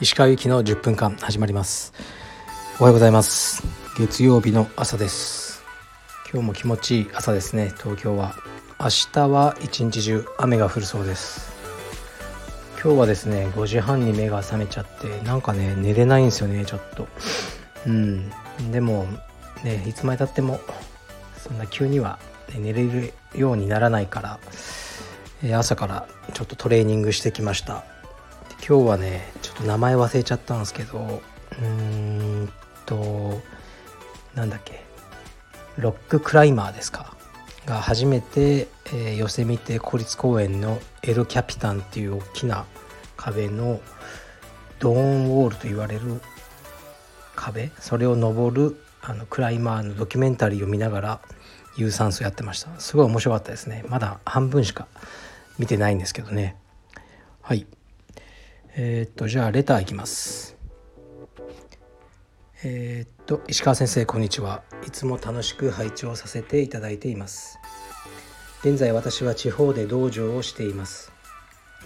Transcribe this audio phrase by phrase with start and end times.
[0.00, 1.92] 石川由紀の10分間始まります。
[2.80, 3.62] おはようございます。
[3.98, 5.62] 月曜日の朝です。
[6.32, 7.70] 今日も気持ちいい朝ですね。
[7.76, 8.34] 東京は
[8.80, 11.52] 明日は一日中雨が降るそうです。
[12.82, 17.06] 今日はですね5時半に目が覚めちゃってなんかね寝れないんですよねちょっと。
[17.86, 18.30] うん。
[18.72, 19.06] でも
[19.62, 20.60] ねいつまでたっても
[21.36, 22.18] そんな急には、
[22.54, 24.38] ね、寝れるようにならないから
[25.42, 27.84] え朝からちょっとトレーニングしてきました。
[28.66, 32.52] 今日はねちょっと名前忘れちゃったんですけどうーん
[32.86, 33.40] と
[34.34, 34.82] なんだっけ
[35.76, 37.14] ロッククライマーですか？
[37.66, 42.64] が初めて、えー、ヨセミテ国立公園のエル・キャピタンっていう大きな
[43.16, 43.80] 壁の
[44.78, 46.20] ドーンウォールと言われる
[47.34, 47.70] 壁？
[47.78, 51.20] それを登るあのクライマーのドキュメンタリーを見ながら
[51.76, 52.80] 有酸素やってました。
[52.80, 53.84] すごい面白かったですね。
[53.88, 54.86] まだ半分しか
[55.58, 56.56] 見てないんですけどね。
[57.42, 57.66] はい。
[58.76, 60.56] えー、っとじゃあレターいきます。
[62.64, 64.62] えー、っと石川先生こんにちは。
[64.86, 67.58] いつも楽しく拝聴させていただいています。
[68.60, 71.12] 現在私は地方で道場をしています。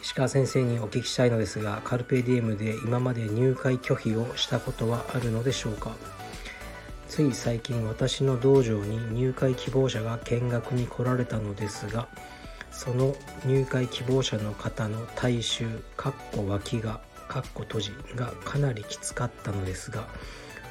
[0.03, 5.97] 石川先生にお聞きしたいのですがカルペディエムで今まで入会拒否をしたことはあるのでしょうか。
[7.11, 12.07] つい最近私の道場に入会希望者が見学に来られたのですが
[12.71, 15.65] その入会希望者の方の体臭
[15.97, 20.07] かっこ脇がかっこ閉じがかなりきつかったのですが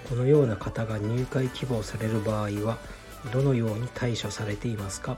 [0.07, 2.77] このような方が入会希望される場合は
[3.33, 5.17] どのように対処されていますか？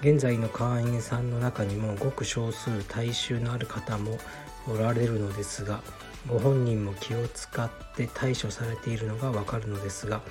[0.00, 4.18] 現在の会員さんの中にもごく少数体臭のある方も
[4.66, 5.82] おられるのですが
[6.28, 10.22] ご本人も気を使って対処されているのがわかるのですが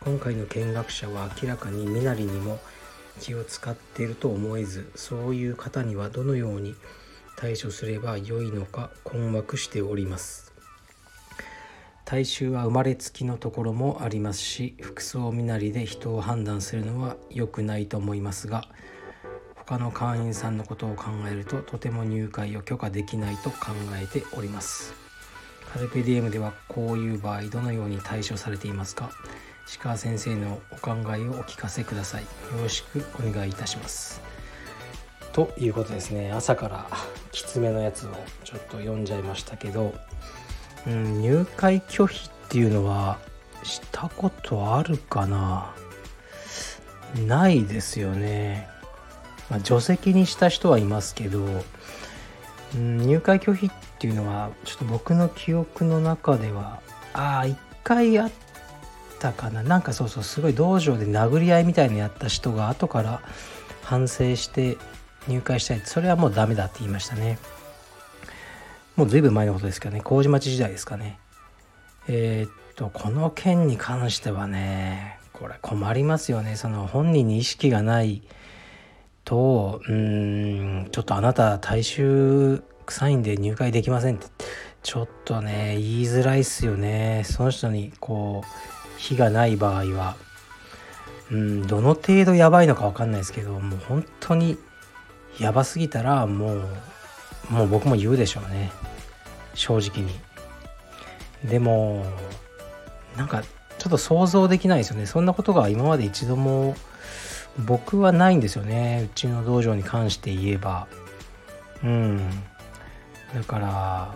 [0.00, 2.58] 今回の見学者は明らかに身なりにも
[3.20, 6.74] 気を使っていると思えずそういう方にはどのように
[7.36, 10.52] 対処すればよいのか困惑しております。
[12.04, 18.64] 体臭は生まれつきのところもありますし服装身なりで人を判断するのは良くないと思いますが
[19.54, 25.03] 他の会員さんのことを考えるととても入会を許可できないと考えております。
[25.74, 29.10] カルペディエムではこういう場合どのように対処されていますか？
[29.66, 32.22] 石川先生のお考えをお聞かせください。
[32.22, 32.28] よ
[32.62, 34.20] ろしくお願いいたします。
[35.32, 36.30] ということですね。
[36.30, 36.86] 朝から
[37.32, 38.10] きつめのやつを
[38.44, 39.92] ちょっと読んじゃいましたけど、
[40.86, 43.18] うん、入会拒否っていうのは
[43.64, 45.74] したことあるかな？
[47.26, 48.68] ないですよね、
[49.50, 51.44] まあ、除籍にした人はいますけど、
[52.76, 53.70] うん、入会拒否っ
[54.04, 56.82] ていうのはちょっと僕の記憶の中では
[57.14, 58.30] ああ一回あっ
[59.18, 59.62] たかな。
[59.62, 63.22] なんかそうそうすごい道場で殴り合いみたいにやった人が後から
[63.82, 64.76] 反省して
[65.26, 67.38] 入会したいそれはもうダメだって言いましたね。
[68.94, 70.02] もう随分前のことですけどね。
[70.02, 71.18] 麹町時代ですかね。
[72.06, 76.56] えー、っとこの件に関してはねこれ困りますよね。
[76.56, 78.20] その本人に意識がない
[79.24, 84.26] とうんちょっとあなた大衆臭いんで入会できませんって。
[84.82, 87.22] ちょっとね言いづらいっすよね。
[87.24, 90.16] その人にこう火がない場合は。
[91.30, 94.58] うんどの程度やばいのか分かんないですけどもう本当に
[95.38, 96.68] やばすぎたらもう
[97.48, 98.72] もう僕も言うでしょうね。
[99.54, 100.12] 正直に。
[101.48, 102.04] でも
[103.16, 103.42] なんか
[103.78, 105.06] ちょっと想像できないですよね。
[105.06, 106.76] そんなことが今まで一度も
[107.58, 109.08] 僕はないんですよね。
[109.10, 110.86] うちの道場に関して言えば。
[111.82, 112.30] うん。
[113.34, 114.14] だから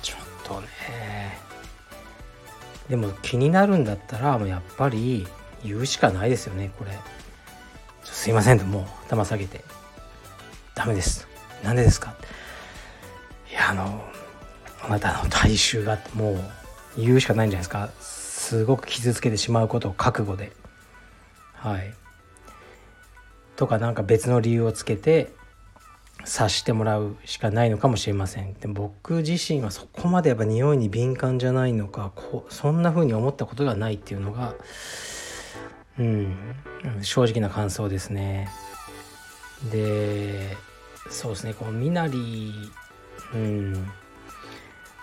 [0.00, 1.36] ちょっとね。
[2.88, 5.26] でも気になるんだったらもうやっぱり
[5.64, 6.92] 言うしかないですよねこれ。
[8.04, 9.64] すいませんともう頭下げて。
[10.74, 11.26] ダメです。
[11.62, 12.14] なんでですか？
[13.50, 14.04] いやあの
[14.84, 16.40] あなたの体臭がもう
[16.96, 17.90] 言うしかないんじゃないですか。
[18.00, 20.52] すごく傷つけてしまうことを覚悟で。
[21.54, 21.94] はい。
[23.56, 25.32] とかなんか別の理由をつけて
[26.24, 28.54] 察してもらうしかないのかもしれません。
[28.54, 34.54] で僕自身はそこまでやっぱ匂いに敏感じゃないのかこうそんな風に思ったことがないっていうのが
[35.98, 36.36] うん
[37.02, 38.48] 正直な感想ですね。
[39.70, 40.56] で
[41.10, 41.54] そうですね。
[41.54, 42.52] この身なり
[43.34, 43.72] うん。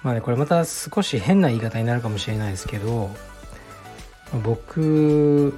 [0.02, 3.10] まあねこれまた少し変な言い方になるかもしれないですけど
[4.46, 5.54] 僕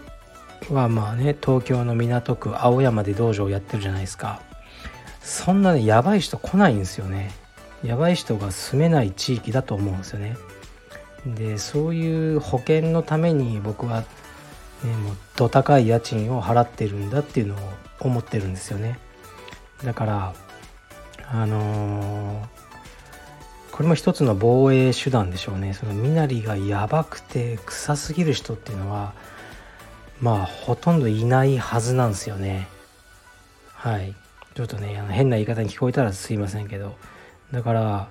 [0.71, 4.41] はまあね東京の港区青山で道場をやってるじゃないですか。
[5.21, 7.31] そんなねやばい人来ないんですよね。
[7.83, 10.37] やばい人が住めない地域だと思うんですよね。
[11.25, 14.01] でそういう保険のために僕は、
[14.83, 17.57] ね、もうど高い家賃を払ってるんだっていうのを
[17.99, 18.99] 思ってるんですよね。
[19.83, 20.33] だから
[21.27, 22.45] あのー、
[23.71, 25.73] これも一つの防衛手段でしょうね。
[25.73, 29.13] その身なりがやばくて臭すぎる人っていうのは
[30.19, 32.67] まあほとんどいないはずなんですよね。
[33.73, 34.15] はい。
[34.53, 36.95] ちょっとねあの変な言い方に聞こえたらすいませんけど
[37.51, 38.09] だから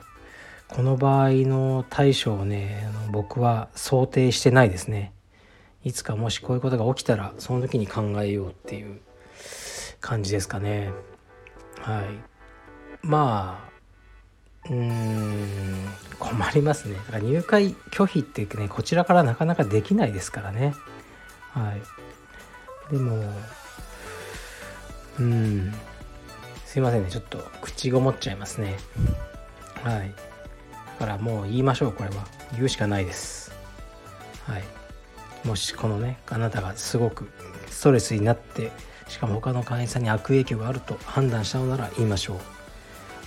[0.68, 5.12] この場合の対処をねあの僕は想定してないですね。
[5.82, 9.00] いつかもしこういうことが起きたらその時に考えようっていう
[10.00, 10.90] 感じですかね。
[11.80, 12.04] はい。
[13.02, 15.88] まあうーん
[16.18, 16.94] 困りますね。
[16.94, 20.74] だから入会拒否ってねこちらからなかなかできないですからね。
[21.52, 21.74] は
[22.92, 22.92] い。
[22.94, 23.24] でも
[25.18, 25.74] うん
[26.70, 27.10] すいませんね。
[27.10, 28.76] ちょっと口ごもっちゃいますね。
[29.82, 30.14] はい。
[31.00, 32.24] だからもう言いましょうこれは。
[32.54, 33.50] 言うしかないです。
[34.44, 34.62] はい。
[35.44, 37.28] もしこのねあなたがすごく
[37.68, 38.70] ストレスになって
[39.08, 42.36] しかも他の会員さんに悪影響があると判断したのなら言いましょう。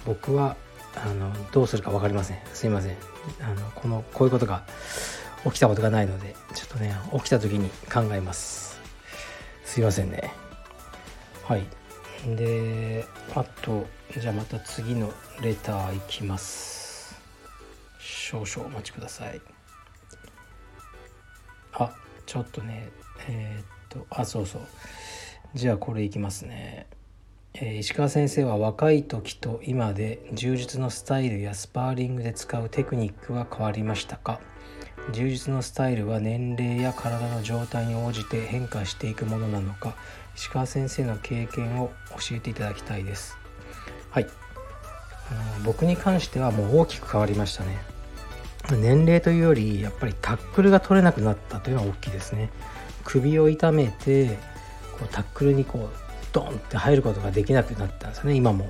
[0.05, 0.55] 僕は
[0.95, 2.39] あのどうするか分かりません。
[2.53, 2.97] すいません。
[3.41, 4.63] あのこのこういうことが
[5.43, 8.79] 起きたことがないのでちょっとね起きた時に考えます。
[9.65, 10.31] すいませんね。
[11.43, 11.82] はい。
[12.25, 13.05] で
[13.35, 13.85] あと
[14.17, 15.11] じゃあまた次の
[15.41, 17.21] レターいきます。
[17.99, 19.41] 少々お待ちください。
[21.73, 21.93] あ
[22.25, 22.89] ちょっとね
[23.27, 24.61] えー、っとあそうそう。
[25.53, 26.87] じゃあこれいきますね、
[27.55, 34.39] えー、石川先生は若い時と今で柔術のスタイルやスパーリングで使うテクニックは変わりましたか？
[35.11, 39.95] 柔術のスタイルは年齢や体の状態に応じて変化していくものなのか？
[40.35, 43.37] 石川先生の経験を教えていただきたいです。
[44.09, 44.27] はい。
[45.29, 47.77] あの僕に関してはもう大きく変わりましたね。
[48.71, 52.49] 年齢というよりやっぱりタックルが取れなくなったというのは大きいですね。
[53.03, 54.39] 首を痛めて
[54.97, 56.02] こうタックルにこう
[56.33, 58.69] ドンって入ることができなくなったんですよね今も。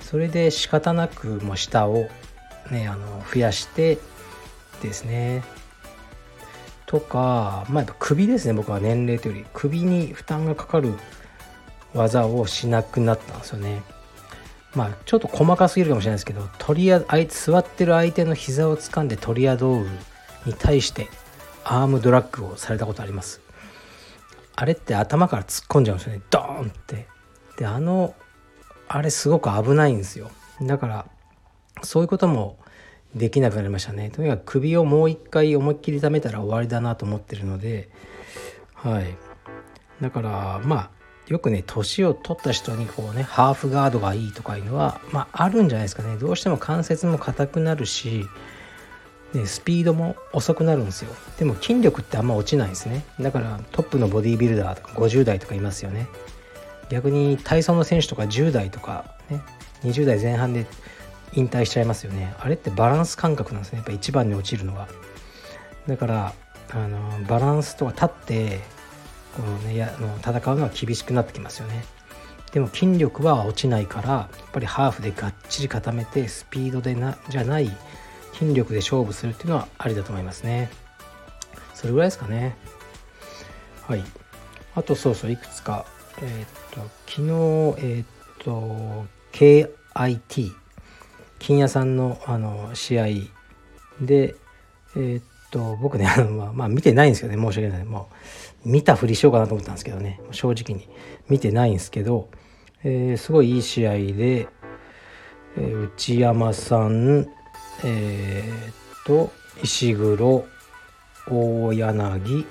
[0.00, 2.08] それで仕方なくもう下を
[2.70, 3.98] ねあの増やして
[4.80, 5.42] ですね。
[6.86, 9.46] とかまあやっぱ首ですね僕は年齢というより。
[9.52, 10.94] 首に負担がかかる
[11.92, 13.82] 技をしなくなったんですよね。
[14.74, 19.90] まあちょっと細かすぎるかもしれないですけどトリアあいつ座ってる相手の膝を掴んでトリアドール
[20.46, 21.08] に対して
[21.64, 23.40] アームドラッグをされたことあります。
[24.60, 26.22] あれって頭から突っ込んじゃうんですよね。
[26.30, 27.06] ドーンって。
[27.58, 28.16] であの
[28.88, 30.32] あれすごく危ないんですよ。
[30.60, 31.06] だから
[31.84, 32.58] そういうことも
[33.14, 34.10] できなくなりましたね。
[34.10, 37.88] とにかく首をもう一回思いっきり痛めたら終わりだなと思ってるので
[38.74, 39.16] はい。
[40.02, 40.90] だからまあ
[41.28, 46.16] よくね年を取った人にこうねハーフガードがいいとかいうのはまああるんじゃないですかね。
[46.16, 48.24] どうしても関節も硬くなるし
[49.32, 51.14] でスピードも遅くなるんですよ。
[51.38, 53.04] でも筋力ってあんま落ちないですね。
[53.20, 56.06] だからトップのボディービルダーとか50代とかいますよね。
[56.88, 59.42] 逆に体操の選手とか10代とかね
[59.82, 60.66] 20代前半で
[61.34, 62.34] 引退しちゃいますよね。
[62.40, 63.78] あれってバランス感覚なんですね。
[63.78, 64.88] やっぱ一番に落ちるのは。
[65.86, 66.32] だから
[66.70, 68.60] あのバランスとか立って
[69.36, 71.84] この、ね、やの戦うのは厳しくなってきますよね。
[72.52, 77.70] でも筋力は落ちないからやっぱりハーフでがっちり固めてスピードでなじゃない
[78.38, 80.70] 筋力で勝負するっていうのはありだと思いますね。
[81.74, 82.56] それぐらいですかね。
[83.86, 84.04] はい。
[84.76, 85.86] あとそうそういくつか。
[86.22, 88.06] えー、っと昨日えー、っ
[88.44, 90.52] と KIT
[91.38, 93.06] 金谷さんのあの試合。
[94.00, 94.36] で
[94.94, 97.34] えー、っと僕ねあの、まあ、まあ見てないんですよね。
[97.34, 97.84] 申し訳ない。
[97.84, 98.08] も
[98.64, 100.20] う見たふりしようかなと思ったんですけどね。
[100.30, 100.88] 正直に。
[101.28, 102.28] 見てないんですけど、
[102.84, 104.48] え、すごいいい試合で、
[105.56, 107.28] え、内山さん
[107.84, 109.32] えー、っと
[109.62, 110.46] 石黒
[111.30, 112.46] 大柳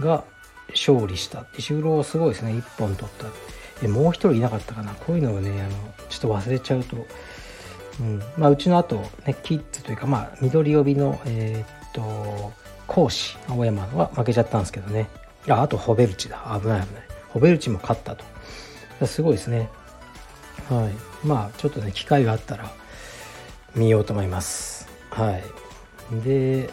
[0.00, 0.24] が
[0.70, 1.46] 勝利した。
[1.56, 2.52] 石黒すごいですね。
[2.52, 3.26] 1本取った。
[3.82, 4.94] えもう一人いなかったかな。
[4.94, 5.70] こういうのをねあの
[6.08, 6.96] ちょっと忘れちゃうと、
[8.00, 8.22] うん。
[8.36, 12.52] まあ、うちの後ねキッズというかまあ緑帯のえー、っと
[12.86, 15.08] 講師青山は負けちゃったんですけどね。
[15.48, 16.38] ああとホベルチだ。
[16.60, 17.02] 危ない危ない。
[17.28, 18.24] ホベルチも勝ったと。
[19.06, 19.70] すごいですね。
[20.68, 21.26] はい。
[21.26, 22.70] まあちょっとね機会があったら
[23.74, 24.88] 見ようと思います。
[25.10, 25.44] はい。
[26.24, 26.70] で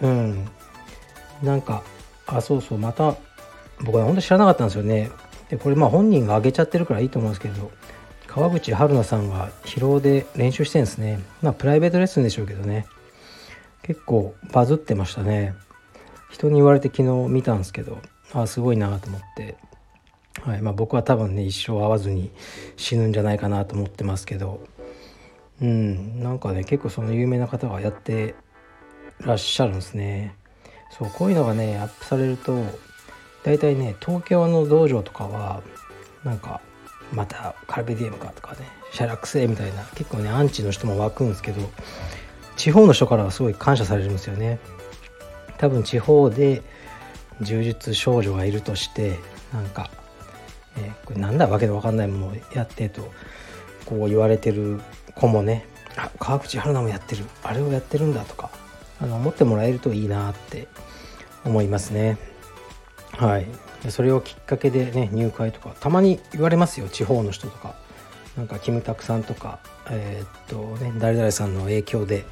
[0.00, 0.48] うん。
[1.42, 1.82] なんか
[2.26, 2.78] あそうそう。
[2.78, 3.16] また
[3.80, 5.10] 僕は本当知らなかったんですよね。
[5.48, 7.70] でこれまあ本人が上げちゃってるからいいと思うんですけど
[8.26, 11.20] 川口春奈さんが疲労で練習してるんですね。
[11.42, 12.86] まあプライベートレッスンでしょうけどね。
[13.82, 15.54] 結構バズってましたね。
[16.30, 17.98] 人に言われて昨日見たんですけど
[18.32, 19.56] あすごいなと思って。
[20.42, 20.62] はい。
[20.62, 22.30] まあ、僕は多分ね一生会わずに
[22.76, 24.66] 死ぬんじゃないかなと思ってますけど。
[25.62, 26.22] うん。
[26.22, 28.34] なんかね結構その有名な方がやって
[29.20, 30.34] らっしゃるんですね。
[30.90, 32.62] そうこういうのがねアップされると
[33.44, 35.62] 大体ね東京の道場とかは
[36.24, 36.60] なんか
[37.12, 41.70] またカルビディウムかとかねシャラクセみたいな結構ねアンチの人も湧くんですけど
[42.56, 44.58] 地方の人からはすごい感謝されるんですよね。
[45.58, 46.62] 多分地方で
[47.40, 49.18] 柔術少女がいるとして
[49.52, 49.90] なんか、
[50.76, 53.10] えー、これなんだわけで分かんないものをやってと
[53.86, 54.80] こう言われてる
[55.14, 55.66] 子もね
[55.96, 58.50] あ川口春奈もやってるあれをやってるんだとか
[59.00, 60.68] あの思ってもらえるといいなって
[61.44, 62.18] 思いますね。
[63.12, 63.46] はい。
[63.90, 67.74] それをきっかけでね入会とかたまに言われますよ地方の人とか。
[68.36, 69.58] なんかキムタクさんとか
[69.90, 72.24] えー、っとね誰々さんの影響で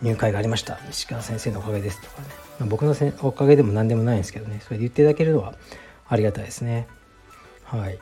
[0.00, 0.78] 入会がありました。
[0.90, 2.28] 石川先生のおかげですとかね、
[2.60, 4.60] まあ、僕のせおかげでも何でもないんですけどね。
[4.62, 5.54] それで言っていただけるのは
[6.08, 6.86] ありがたいですね。
[7.64, 7.98] はい。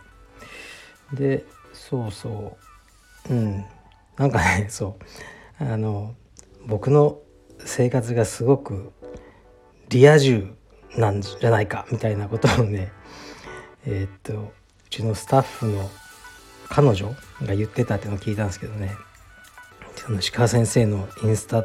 [1.15, 2.59] でそうそ
[3.31, 3.33] う。
[3.33, 3.65] うん
[4.21, 4.99] なんかねそ
[5.61, 5.65] う。
[5.65, 6.15] あの
[6.67, 7.21] 僕の
[7.65, 8.93] 生活がすごく
[9.89, 10.55] リア充
[10.95, 12.93] なんじゃないかみたいなことをね
[13.87, 14.53] えー、っとう
[14.91, 15.91] ちのスタッフの
[16.69, 18.95] 彼女が言ってたっていうのを聞いたんですけどね。
[19.97, 21.65] その石川先生のインスタ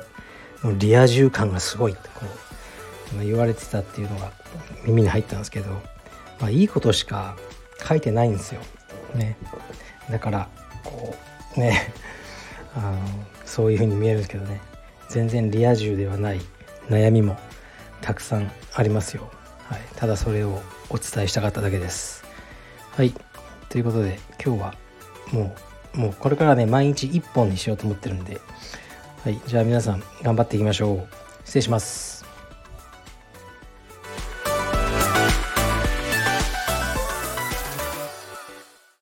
[0.64, 2.26] のリア充感がすごいってこ
[3.18, 4.32] う言われてたっていうのが
[4.86, 5.72] 耳に入ったんですけど、
[6.40, 7.36] まあ、いいことしか
[7.86, 8.62] 書いてないんですよ。
[9.14, 9.38] ね、
[10.10, 10.50] だから
[10.84, 11.16] こ
[11.58, 11.94] うね
[12.76, 13.00] あの
[13.46, 14.62] そういう風に見えるんですけどね。
[15.10, 16.42] 全然リア充ではない
[16.90, 17.38] 悩みも
[18.02, 19.30] たくさんありますよ、
[19.70, 22.24] はい、ただそれをお伝えしたかっただけです。
[22.92, 23.14] はい。
[23.70, 24.76] ということで今日は
[25.32, 25.56] も
[25.96, 28.40] うもうこれからね毎日1本にしようと思ってるんで。
[29.24, 29.42] はい。
[29.48, 31.08] じゃあ皆さん頑張っていきましょう。
[31.46, 32.15] 失礼します。